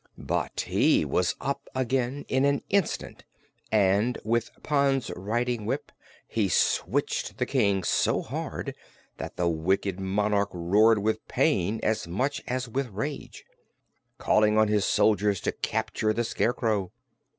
[0.17, 3.23] But he was up again, in an instant,
[3.71, 5.91] and with Pon's riding whip
[6.27, 8.73] he switched the King so hard
[9.17, 13.45] that the wicked monarch roared with pain as much as with rage,
[14.17, 16.91] calling on his soldiers to capture the Scarecrow.